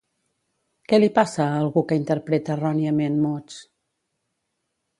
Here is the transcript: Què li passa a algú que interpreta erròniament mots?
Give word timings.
Què 0.93 0.99
li 0.99 1.09
passa 1.17 1.43
a 1.49 1.59
algú 1.65 1.83
que 1.91 1.99
interpreta 2.01 2.55
erròniament 2.55 3.21
mots? 3.27 3.61